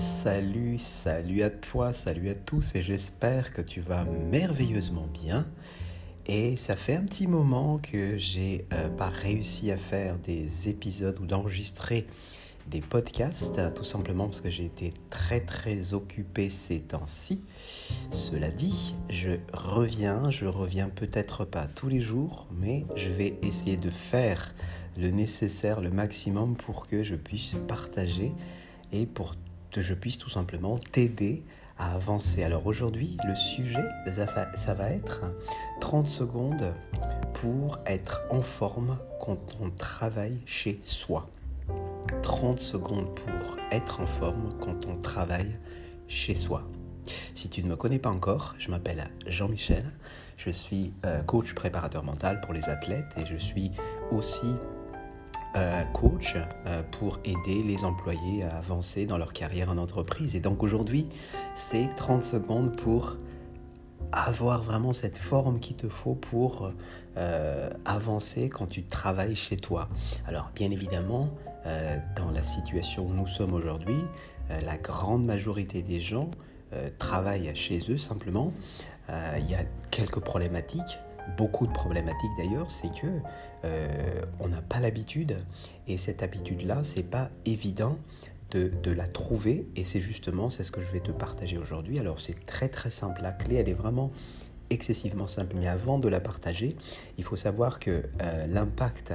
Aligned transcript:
Salut, 0.00 0.78
salut 0.78 1.42
à 1.42 1.50
toi, 1.50 1.92
salut 1.92 2.30
à 2.30 2.34
tous 2.34 2.74
et 2.74 2.82
j'espère 2.82 3.52
que 3.52 3.60
tu 3.60 3.82
vas 3.82 4.06
merveilleusement 4.06 5.06
bien. 5.12 5.46
Et 6.24 6.56
ça 6.56 6.74
fait 6.74 6.94
un 6.94 7.02
petit 7.02 7.26
moment 7.26 7.76
que 7.76 8.16
j'ai 8.16 8.64
euh, 8.72 8.88
pas 8.88 9.10
réussi 9.10 9.70
à 9.70 9.76
faire 9.76 10.16
des 10.16 10.70
épisodes 10.70 11.18
ou 11.20 11.26
d'enregistrer 11.26 12.06
des 12.66 12.80
podcasts, 12.80 13.60
tout 13.74 13.84
simplement 13.84 14.24
parce 14.24 14.40
que 14.40 14.50
j'ai 14.50 14.64
été 14.64 14.94
très 15.10 15.40
très 15.40 15.92
occupé 15.92 16.48
ces 16.48 16.80
temps-ci. 16.80 17.44
Cela 18.10 18.48
dit, 18.48 18.94
je 19.10 19.32
reviens, 19.52 20.30
je 20.30 20.46
reviens 20.46 20.88
peut-être 20.88 21.44
pas 21.44 21.66
tous 21.66 21.88
les 21.88 22.00
jours, 22.00 22.48
mais 22.58 22.86
je 22.96 23.10
vais 23.10 23.38
essayer 23.42 23.76
de 23.76 23.90
faire 23.90 24.54
le 24.96 25.10
nécessaire, 25.10 25.82
le 25.82 25.90
maximum 25.90 26.56
pour 26.56 26.86
que 26.86 27.02
je 27.04 27.16
puisse 27.16 27.54
partager 27.68 28.32
et 28.92 29.06
pour 29.06 29.34
que 29.70 29.80
je 29.80 29.94
puisse 29.94 30.18
tout 30.18 30.30
simplement 30.30 30.76
t'aider 30.76 31.44
à 31.78 31.94
avancer. 31.94 32.42
Alors 32.42 32.66
aujourd'hui, 32.66 33.16
le 33.26 33.34
sujet, 33.34 33.84
ça 34.06 34.74
va 34.74 34.90
être 34.90 35.24
30 35.80 36.06
secondes 36.06 36.74
pour 37.34 37.78
être 37.86 38.22
en 38.30 38.42
forme 38.42 38.98
quand 39.20 39.56
on 39.60 39.70
travaille 39.70 40.40
chez 40.46 40.80
soi. 40.84 41.28
30 42.22 42.60
secondes 42.60 43.14
pour 43.14 43.56
être 43.70 44.00
en 44.00 44.06
forme 44.06 44.48
quand 44.60 44.86
on 44.86 44.96
travaille 44.96 45.58
chez 46.08 46.34
soi. 46.34 46.64
Si 47.34 47.48
tu 47.48 47.62
ne 47.62 47.68
me 47.68 47.76
connais 47.76 47.98
pas 47.98 48.10
encore, 48.10 48.54
je 48.58 48.70
m'appelle 48.70 49.10
Jean-Michel, 49.26 49.84
je 50.36 50.50
suis 50.50 50.92
euh, 51.06 51.22
coach 51.22 51.54
préparateur 51.54 52.04
mental 52.04 52.40
pour 52.40 52.52
les 52.52 52.68
athlètes 52.68 53.08
et 53.16 53.26
je 53.26 53.36
suis 53.36 53.70
aussi 54.10 54.54
euh, 55.56 55.82
coach 55.86 56.36
euh, 56.36 56.84
pour 56.92 57.18
aider 57.24 57.64
les 57.64 57.84
employés 57.84 58.44
à 58.44 58.58
avancer 58.58 59.04
dans 59.04 59.18
leur 59.18 59.32
carrière 59.32 59.68
en 59.68 59.78
entreprise. 59.78 60.36
Et 60.36 60.40
donc 60.40 60.62
aujourd'hui, 60.62 61.08
c'est 61.56 61.92
30 61.96 62.22
secondes 62.22 62.76
pour 62.76 63.16
avoir 64.12 64.62
vraiment 64.62 64.92
cette 64.92 65.18
forme 65.18 65.58
qu'il 65.58 65.76
te 65.76 65.88
faut 65.88 66.14
pour 66.14 66.72
euh, 67.16 67.70
avancer 67.84 68.48
quand 68.48 68.66
tu 68.66 68.84
travailles 68.84 69.34
chez 69.34 69.56
toi. 69.56 69.88
Alors 70.28 70.52
bien 70.54 70.70
évidemment, 70.70 71.30
dans 72.16 72.30
la 72.30 72.42
situation 72.42 73.06
où 73.06 73.12
nous 73.12 73.26
sommes 73.26 73.52
aujourd'hui, 73.52 74.02
la 74.48 74.78
grande 74.78 75.26
majorité 75.26 75.82
des 75.82 76.00
gens 76.00 76.30
travaillent 76.98 77.54
chez 77.54 77.80
eux 77.90 77.98
simplement. 77.98 78.54
Il 79.36 79.50
y 79.50 79.54
a 79.54 79.64
quelques 79.90 80.20
problématiques 80.20 80.98
beaucoup 81.36 81.66
de 81.66 81.72
problématiques 81.72 82.30
d'ailleurs, 82.38 82.70
c'est 82.70 82.92
que 82.92 83.06
euh, 83.64 84.22
on 84.38 84.48
n'a 84.48 84.62
pas 84.62 84.80
l'habitude 84.80 85.36
et 85.86 85.98
cette 85.98 86.22
habitude-là, 86.22 86.82
c'est 86.82 87.02
pas 87.02 87.30
évident 87.46 87.98
de, 88.50 88.90
la 88.90 89.06
trouver 89.06 89.68
et 89.76 89.84
c'est 89.84 90.00
justement 90.00 90.50
c'est 90.50 90.64
ce 90.64 90.72
que 90.72 90.80
je 90.80 90.90
vais 90.90 91.00
te 91.00 91.12
partager 91.12 91.56
aujourd'hui. 91.56 91.98
Alors 91.98 92.20
c'est 92.20 92.44
très 92.46 92.68
très 92.68 92.90
simple, 92.90 93.22
la 93.22 93.32
clé 93.32 93.56
elle 93.56 93.68
est 93.68 93.74
vraiment 93.74 94.10
excessivement 94.70 95.26
simple, 95.26 95.56
mais 95.58 95.66
avant 95.66 95.98
de 95.98 96.08
la 96.08 96.20
partager, 96.20 96.76
il 97.18 97.24
faut 97.24 97.36
savoir 97.36 97.78
que 97.78 98.04
euh, 98.22 98.46
l'impact 98.46 99.12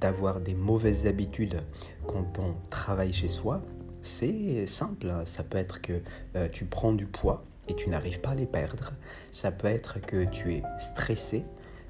d'avoir 0.00 0.40
des 0.40 0.54
mauvaises 0.54 1.06
habitudes 1.06 1.62
quand 2.06 2.38
on 2.38 2.54
travaille 2.70 3.12
chez 3.12 3.28
soi, 3.28 3.62
c'est 4.02 4.66
simple. 4.66 5.12
Ça 5.24 5.44
peut 5.44 5.58
être 5.58 5.80
que 5.80 6.02
euh, 6.36 6.48
tu 6.48 6.64
prends 6.66 6.92
du 6.92 7.06
poids, 7.06 7.44
et 7.68 7.74
tu 7.74 7.88
n'arrives 7.88 8.20
pas 8.20 8.30
à 8.30 8.34
les 8.34 8.46
perdre. 8.46 8.92
Ça 9.32 9.52
peut 9.52 9.68
être 9.68 10.00
que 10.00 10.24
tu 10.24 10.54
es 10.54 10.62
stressé, 10.78 11.44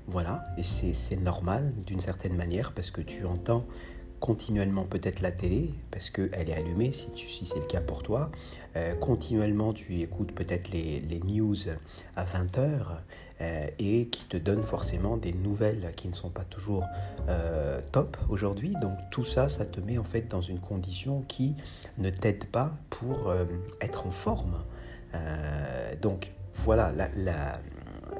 voilà, 0.06 0.46
et 0.58 0.62
c'est 0.62 1.16
normal 1.16 1.72
d'une 1.86 2.00
certaine 2.00 2.36
manière 2.36 2.72
parce 2.72 2.90
que 2.90 3.00
tu 3.00 3.24
entends 3.24 3.64
continuellement 4.24 4.84
peut-être 4.84 5.20
la 5.20 5.32
télé 5.32 5.68
parce 5.90 6.08
qu'elle 6.08 6.48
est 6.48 6.54
allumée 6.54 6.92
si, 6.92 7.10
c'est 7.44 7.58
le 7.58 7.66
cas 7.66 7.82
pour 7.82 8.02
toi. 8.02 8.30
Euh, 8.74 8.94
continuellement 8.94 9.74
tu 9.74 10.00
écoutes 10.00 10.32
peut-être 10.32 10.70
les, 10.70 11.00
les, 11.00 11.20
news 11.20 11.54
à 12.16 12.24
20h 12.24 12.86
euh, 13.40 13.66
et 13.78 14.08
qui 14.08 14.24
te 14.24 14.38
donnent 14.38 14.62
forcément 14.62 15.18
des 15.18 15.34
nouvelles 15.34 15.92
qui 15.94 16.08
ne 16.08 16.14
sont 16.14 16.30
pas 16.30 16.44
toujours 16.44 16.84
euh, 17.28 17.82
top 17.92 18.16
aujourd'hui. 18.30 18.72
Donc 18.80 18.96
tout 19.10 19.26
ça, 19.26 19.48
ça 19.48 19.66
te 19.66 19.78
met 19.80 19.98
en 19.98 20.04
fait 20.04 20.26
dans 20.28 20.40
une 20.40 20.60
condition 20.60 21.22
qui 21.28 21.54
ne 21.98 22.08
t'aide 22.08 22.46
pas 22.46 22.72
pour 22.88 23.30
être 23.82 24.06
en 24.06 24.10
forme. 24.10 24.56
Euh, 25.14 25.94
donc 26.00 26.32
voilà, 26.54 26.92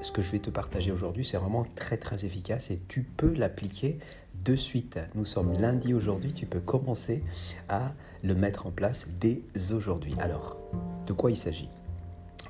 ce 0.03 0.13
que 0.13 0.23
je 0.23 0.31
vais 0.31 0.39
te 0.39 0.51
partager 0.51 0.93
aujourd'hui, 0.93 1.25
c'est 1.25 1.37
vraiment 1.37 1.65
très 1.75 1.97
très 1.97 2.25
efficace 2.25 2.71
et 2.71 2.81
tu 2.89 3.03
peux 3.03 3.33
l'appliquer 3.33 3.99
de 4.45 4.57
suite. 4.57 4.99
Nous 5.15 5.25
sommes 5.25 5.53
lundi 5.55 5.95
aujourd'hui, 5.95 6.33
tu 6.33 6.47
peux 6.47 6.61
commencer 6.61 7.23
à 7.69 7.95
le 8.23 8.35
mettre 8.35 8.67
en 8.67 8.71
place 8.71 9.07
dès 9.21 9.43
aujourd'hui. 9.73 10.15
Alors, 10.21 10.59
de 11.07 11.13
quoi 11.13 11.31
il 11.31 11.37
s'agit? 11.37 11.69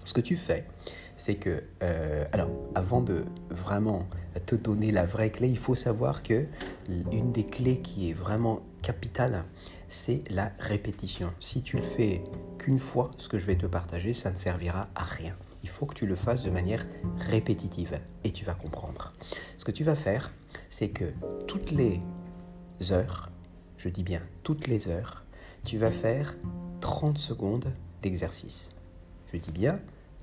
Ce 0.04 0.12
que 0.12 0.21
tu 0.21 0.37
fais, 0.37 0.66
c'est 1.16 1.37
que, 1.37 1.62
euh, 1.83 2.25
alors, 2.33 2.50
avant 2.75 3.00
de 3.00 3.25
vraiment 3.50 4.06
te 4.47 4.54
donner 4.54 4.91
la 4.91 5.06
vraie 5.06 5.31
clé, 5.31 5.49
il 5.49 5.59
faut 5.59 5.75
savoir 5.75 6.22
que 6.22 6.47
une 7.12 7.33
des 7.33 7.47
clés 7.47 7.81
qui 7.81 8.10
est 8.10 8.12
vraiment 8.12 8.60
capitale, 8.83 9.44
c'est 9.94 10.25
la 10.28 10.50
répétition. 10.59 11.32
Si 11.38 11.62
tu 11.62 11.77
le 11.77 11.82
fais 11.82 12.25
qu'une 12.59 12.81
fois, 12.81 13.12
ce 13.19 13.28
que 13.28 13.38
je 13.38 13.47
vais 13.47 13.55
te 13.55 13.66
partager, 13.66 14.12
ça 14.12 14.32
ne 14.32 14.37
servira 14.37 14.88
à 14.97 15.05
rien. 15.05 15.37
Il 15.62 15.69
faut 15.69 15.87
que 15.87 15.94
tu 15.94 16.05
le 16.05 16.16
fasses 16.16 16.43
de 16.43 16.50
manière 16.50 16.84
répétitive 17.16 18.00
et 18.25 18.33
tu 18.33 18.44
vas 18.44 18.54
comprendre. 18.54 19.12
Ce 19.56 19.65
que 19.65 19.71
tu 19.71 19.84
vas 19.84 19.94
faire, 19.94 20.33
c'est 20.69 20.88
que 20.88 21.04
toutes 21.47 21.71
les 21.71 22.03
heures, 22.91 23.31
je 23.77 23.88
dis 23.88 24.03
bien 24.03 24.21
toutes 24.43 24.66
les 24.66 24.88
heures, 24.88 25.25
tu 25.65 25.78
vas 25.78 25.93
faire 25.93 26.34
30 26.81 27.16
secondes 27.16 27.72
d'exercice. 28.03 28.71
Je 29.33 29.38
dis 29.38 29.53
bien 29.53 29.78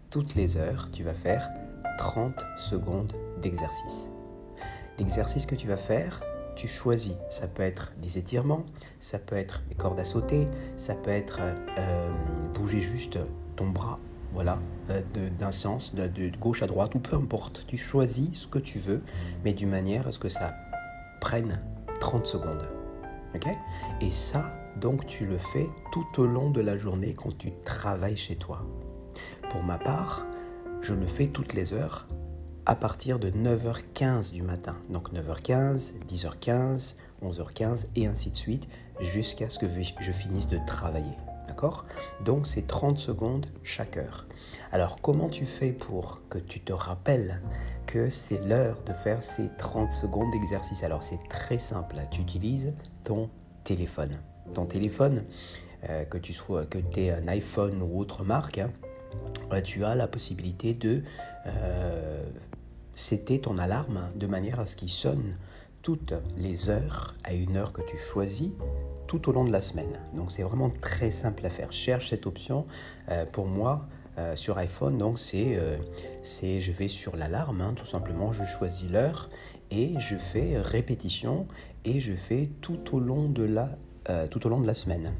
toutes 0.09 0.35
les 0.35 0.57
heures, 0.57 0.89
tu 0.91 1.03
vas 1.03 1.13
faire 1.13 1.49
30 1.97 2.35
secondes 2.57 3.13
d'exercice. 3.41 4.09
L'exercice 4.99 5.45
que 5.45 5.55
tu 5.55 5.67
vas 5.67 5.77
faire, 5.77 6.21
tu 6.55 6.67
choisis. 6.67 7.13
Ça 7.29 7.47
peut 7.47 7.63
être 7.63 7.93
des 8.01 8.17
étirements, 8.17 8.65
ça 8.99 9.19
peut 9.19 9.35
être 9.35 9.63
des 9.69 9.75
cordes 9.75 9.99
à 9.99 10.05
sauter, 10.05 10.47
ça 10.77 10.95
peut 10.95 11.11
être 11.11 11.39
euh, 11.77 12.11
bouger 12.53 12.81
juste 12.81 13.19
ton 13.55 13.69
bras, 13.69 13.99
voilà, 14.33 14.59
euh, 14.89 15.01
d'un 15.39 15.51
sens, 15.51 15.93
de, 15.95 16.07
de, 16.07 16.31
gauche 16.37 16.63
à 16.63 16.67
droite, 16.67 16.95
ou 16.95 16.99
peu 16.99 17.15
importe. 17.15 17.65
Tu 17.67 17.77
choisis 17.77 18.29
ce 18.33 18.47
que 18.47 18.59
tu 18.59 18.79
veux, 18.79 19.01
mais 19.43 19.53
d'une 19.53 19.69
manière 19.69 20.07
à 20.07 20.11
ce 20.11 20.19
que 20.19 20.29
ça 20.29 20.55
prenne 21.19 21.61
30 21.99 22.25
secondes. 22.25 22.67
ok? 23.35 23.47
Et 24.01 24.11
ça, 24.11 24.57
donc, 24.77 25.05
tu 25.05 25.25
le 25.25 25.37
fais 25.37 25.69
tout 25.91 26.21
au 26.21 26.25
long 26.25 26.49
de 26.49 26.61
la 26.61 26.75
journée 26.75 27.13
quand 27.13 27.37
tu 27.37 27.51
travailles 27.63 28.17
chez 28.17 28.35
toi. 28.35 28.65
Pour 29.49 29.63
ma 29.63 29.77
part, 29.77 30.25
je 30.81 30.93
le 30.93 31.05
fais 31.05 31.27
toutes 31.27 31.53
les 31.53 31.73
heures 31.73 32.07
à 32.65 32.75
partir 32.75 33.19
de 33.19 33.29
9h15 33.29 34.31
du 34.31 34.43
matin. 34.43 34.77
Donc 34.89 35.13
9h15, 35.13 35.93
10h15, 36.07 36.95
11h15 37.23 37.87
et 37.95 38.07
ainsi 38.07 38.31
de 38.31 38.37
suite 38.37 38.67
jusqu'à 38.99 39.49
ce 39.49 39.59
que 39.59 39.67
je 39.67 40.11
finisse 40.11 40.47
de 40.47 40.59
travailler. 40.65 41.15
D'accord? 41.47 41.85
Donc 42.23 42.47
c'est 42.47 42.67
30 42.67 42.97
secondes 42.97 43.47
chaque 43.63 43.97
heure. 43.97 44.27
Alors 44.71 45.01
comment 45.01 45.27
tu 45.27 45.45
fais 45.45 45.71
pour 45.71 46.21
que 46.29 46.37
tu 46.37 46.59
te 46.59 46.73
rappelles 46.73 47.41
que 47.87 48.09
c'est 48.09 48.39
l'heure 48.45 48.83
de 48.83 48.93
faire 48.93 49.21
ces 49.23 49.49
30 49.57 49.91
secondes 49.91 50.31
d'exercice? 50.31 50.83
Alors 50.83 51.03
c'est 51.03 51.21
très 51.27 51.59
simple. 51.59 51.97
Tu 52.11 52.21
utilises 52.21 52.75
ton 53.03 53.29
téléphone. 53.63 54.19
Ton 54.53 54.65
téléphone, 54.65 55.23
euh, 55.89 56.05
que 56.05 56.17
tu 56.17 56.33
sois 56.33 56.65
que 56.65 56.77
tu 56.77 57.01
aies 57.01 57.11
un 57.11 57.27
iPhone 57.27 57.81
ou 57.81 57.99
autre 57.99 58.23
marque, 58.23 58.59
hein, 58.59 58.71
euh, 59.51 59.61
tu 59.61 59.83
as 59.83 59.95
la 59.95 60.07
possibilité 60.07 60.73
de 60.73 61.03
euh, 61.47 62.23
c'était 62.95 63.39
ton 63.39 63.57
alarme 63.57 64.09
de 64.15 64.27
manière 64.27 64.59
à 64.59 64.65
ce 64.65 64.75
qu'il 64.75 64.89
sonne 64.89 65.35
toutes 65.81 66.13
les 66.37 66.69
heures 66.69 67.13
à 67.23 67.33
une 67.33 67.57
heure 67.57 67.73
que 67.73 67.81
tu 67.81 67.97
choisis 67.97 68.51
tout 69.07 69.27
au 69.29 69.33
long 69.33 69.43
de 69.43 69.51
la 69.51 69.61
semaine. 69.61 69.99
Donc 70.13 70.31
c'est 70.31 70.43
vraiment 70.43 70.69
très 70.69 71.11
simple 71.11 71.45
à 71.45 71.49
faire. 71.49 71.71
Cherche 71.73 72.09
cette 72.11 72.25
option. 72.27 72.65
Euh, 73.09 73.25
pour 73.25 73.45
moi, 73.45 73.87
euh, 74.17 74.35
sur 74.35 74.57
iPhone, 74.57 74.97
donc 74.97 75.19
c'est, 75.19 75.57
euh, 75.57 75.77
c'est 76.23 76.61
je 76.61 76.71
vais 76.71 76.87
sur 76.87 77.15
l'alarme, 77.15 77.61
hein, 77.61 77.73
tout 77.75 77.85
simplement, 77.85 78.31
je 78.31 78.45
choisis 78.45 78.89
l'heure 78.89 79.29
et 79.69 79.95
je 79.99 80.15
fais 80.15 80.57
répétition 80.59 81.47
et 81.83 81.99
je 81.99 82.13
fais 82.13 82.49
tout 82.61 82.95
au 82.95 82.99
long 82.99 83.27
de 83.27 83.43
la, 83.43 83.69
tout 84.29 84.45
au 84.45 84.49
long 84.49 84.59
de 84.59 84.67
la 84.67 84.73
semaine. 84.73 85.13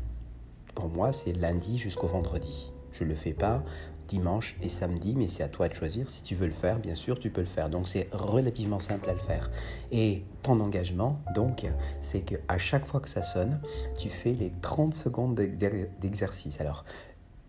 Pour 0.76 0.90
moi, 0.90 1.14
c'est 1.14 1.34
lundi 1.34 1.78
jusqu'au 1.78 2.08
vendredi. 2.08 2.72
Je 2.92 3.04
ne 3.04 3.10
le 3.10 3.16
fais 3.16 3.34
pas 3.34 3.64
dimanche 4.12 4.58
et 4.62 4.68
samedi, 4.68 5.16
mais 5.16 5.28
c'est 5.30 5.44
à 5.44 5.48
toi 5.48 5.70
de 5.70 5.74
choisir. 5.74 6.10
Si 6.10 6.22
tu 6.22 6.36
veux 6.36 6.46
le 6.46 6.52
faire, 6.52 6.80
bien 6.80 6.96
sûr, 6.96 7.18
tu 7.18 7.30
peux 7.30 7.42
le 7.42 7.48
faire. 7.48 7.70
Donc 7.70 7.88
c'est 7.88 8.10
relativement 8.12 8.80
simple 8.80 9.10
à 9.10 9.14
le 9.14 9.20
faire. 9.20 9.50
Et 9.92 10.24
ton 10.44 10.60
engagement, 10.60 11.22
donc, 11.34 11.66
c'est 12.02 12.22
que 12.22 12.36
à 12.48 12.58
chaque 12.58 12.86
fois 12.86 13.00
que 13.00 13.10
ça 13.10 13.24
sonne, 13.24 13.62
tu 13.98 14.10
fais 14.10 14.34
les 14.34 14.52
30 14.62 14.94
secondes 14.94 15.36
d'exercice. 15.36 16.60
Alors, 16.60 16.84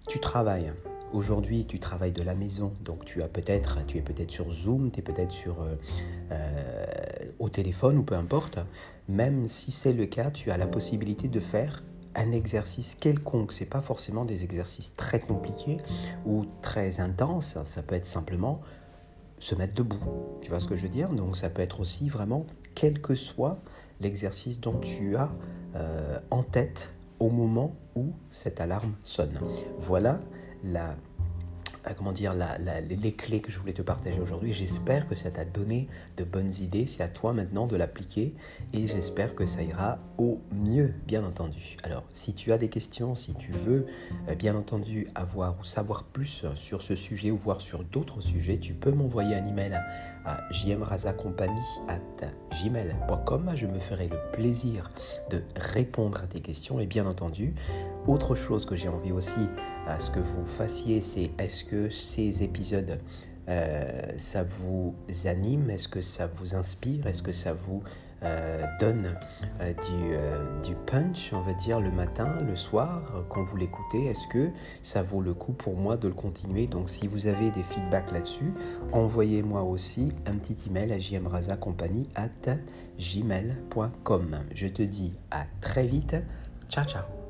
tu 0.08 0.20
travailles. 0.20 0.72
Aujourd'hui, 1.12 1.66
tu 1.66 1.78
travailles 1.78 2.12
de 2.12 2.22
la 2.22 2.34
maison, 2.34 2.72
donc 2.84 3.04
tu 3.04 3.22
as 3.22 3.28
peut-être, 3.28 3.84
tu 3.86 3.98
es 3.98 4.02
peut-être 4.02 4.30
sur 4.30 4.50
Zoom, 4.50 4.90
tu 4.90 5.00
es 5.00 5.02
peut-être 5.02 5.32
sur 5.32 5.60
euh, 5.60 5.74
euh, 6.30 6.86
au 7.38 7.50
téléphone 7.50 7.98
ou 7.98 8.02
peu 8.02 8.14
importe. 8.14 8.58
Même 9.08 9.46
si 9.46 9.70
c'est 9.70 9.92
le 9.92 10.06
cas, 10.06 10.30
tu 10.30 10.50
as 10.50 10.56
la 10.56 10.66
possibilité 10.66 11.28
de 11.28 11.40
faire 11.40 11.82
un 12.14 12.32
exercice 12.32 12.94
quelconque. 12.94 13.52
C'est 13.52 13.66
pas 13.66 13.80
forcément 13.80 14.24
des 14.24 14.44
exercices 14.44 14.94
très 14.94 15.20
compliqués 15.20 15.78
ou 16.26 16.44
très 16.62 17.00
intenses. 17.00 17.58
Ça 17.64 17.82
peut 17.82 17.94
être 17.94 18.06
simplement 18.06 18.60
se 19.38 19.54
mettre 19.54 19.74
debout. 19.74 19.98
Tu 20.40 20.50
vois 20.50 20.60
ce 20.60 20.68
que 20.68 20.76
je 20.76 20.82
veux 20.82 20.88
dire? 20.88 21.08
Donc 21.08 21.36
ça 21.36 21.50
peut 21.50 21.62
être 21.62 21.80
aussi 21.80 22.08
vraiment 22.08 22.46
quel 22.74 23.00
que 23.00 23.14
soit 23.14 23.58
l'exercice 24.00 24.60
dont 24.60 24.78
tu 24.78 25.16
as 25.16 25.30
euh, 25.74 26.18
en 26.30 26.42
tête 26.42 26.94
au 27.18 27.30
moment 27.30 27.74
où 27.94 28.12
cette 28.30 28.60
alarme 28.60 28.94
sonne. 29.02 29.38
Voilà 29.78 30.20
la 30.64 30.96
comment 31.96 32.12
dire, 32.12 32.34
les 32.88 33.12
clés 33.12 33.40
que 33.40 33.50
je 33.50 33.58
voulais 33.58 33.72
te 33.72 33.82
partager 33.82 34.20
aujourd'hui. 34.20 34.52
J'espère 34.52 35.06
que 35.06 35.14
ça 35.14 35.30
t'a 35.30 35.44
donné 35.44 35.88
de 36.16 36.24
bonnes 36.24 36.52
idées. 36.60 36.86
C'est 36.86 37.02
à 37.02 37.08
toi 37.08 37.32
maintenant 37.32 37.66
de 37.66 37.76
l'appliquer 37.76 38.34
et 38.72 38.86
j'espère 38.86 39.34
que 39.34 39.46
ça 39.46 39.62
ira 39.62 39.98
au 40.18 40.40
mieux, 40.52 40.94
bien 41.06 41.24
entendu. 41.24 41.76
Alors, 41.82 42.04
si 42.12 42.34
tu 42.34 42.52
as 42.52 42.58
des 42.58 42.68
questions, 42.68 43.14
si 43.14 43.34
tu 43.34 43.52
veux, 43.52 43.86
euh, 44.28 44.34
bien 44.34 44.54
entendu, 44.54 45.08
avoir 45.14 45.58
ou 45.60 45.64
savoir 45.64 46.04
plus 46.04 46.44
sur 46.54 46.82
ce 46.82 46.96
sujet 46.96 47.30
ou 47.30 47.36
voir 47.36 47.60
sur 47.60 47.84
d'autres 47.84 48.20
sujets, 48.20 48.58
tu 48.58 48.74
peux 48.74 48.92
m'envoyer 48.92 49.34
un 49.34 49.46
email 49.46 49.74
à, 49.74 49.84
à. 50.24 50.40
Je 53.54 53.66
me 53.66 53.78
ferai 53.78 54.08
le 54.08 54.18
plaisir 54.32 54.90
de 55.30 55.42
répondre 55.56 56.20
à 56.22 56.26
tes 56.26 56.40
questions 56.40 56.80
et 56.80 56.86
bien 56.86 57.06
entendu, 57.06 57.54
autre 58.06 58.34
chose 58.34 58.66
que 58.66 58.76
j'ai 58.76 58.88
envie 58.88 59.12
aussi 59.12 59.48
à 59.86 59.98
ce 59.98 60.10
que 60.10 60.20
vous 60.20 60.46
fassiez, 60.46 61.00
c'est 61.00 61.30
est-ce 61.38 61.64
que 61.64 61.90
ces 61.90 62.42
épisodes, 62.42 63.00
euh, 63.48 64.02
ça 64.16 64.44
vous 64.44 64.94
anime 65.24 65.70
Est-ce 65.70 65.88
que 65.88 66.02
ça 66.02 66.26
vous 66.26 66.54
inspire 66.54 67.06
Est-ce 67.06 67.22
que 67.22 67.32
ça 67.32 67.52
vous 67.52 67.82
euh, 68.22 68.64
donne 68.78 69.08
euh, 69.60 69.72
du, 70.62 70.68
du, 70.68 70.76
punch, 70.86 71.32
on 71.32 71.40
va 71.40 71.52
dire, 71.54 71.80
le 71.80 71.90
matin, 71.90 72.40
le 72.46 72.54
soir, 72.54 73.24
quand 73.28 73.42
vous 73.42 73.56
l'écoutez? 73.56 74.06
Est-ce 74.06 74.28
que 74.28 74.50
ça 74.82 75.02
vaut 75.02 75.20
le 75.20 75.34
coup 75.34 75.52
pour 75.52 75.76
moi 75.76 75.96
de 75.96 76.06
le 76.06 76.14
continuer? 76.14 76.68
Donc 76.68 76.88
si 76.88 77.08
vous 77.08 77.26
avez 77.26 77.50
des 77.50 77.64
feedbacks 77.64 78.12
là-dessus, 78.12 78.52
envoyez-moi 78.92 79.62
aussi 79.62 80.12
un 80.26 80.36
petit 80.36 80.68
email 80.68 80.92
à 80.92 80.98
jmrazacompagnie 80.98 82.08
at 82.14 82.56
gmail.com. 82.98 84.38
Je 84.54 84.66
te 84.68 84.82
dis 84.82 85.18
à 85.32 85.44
très 85.60 85.86
vite. 85.86 86.16
Ciao 86.68 86.84
ciao 86.84 87.21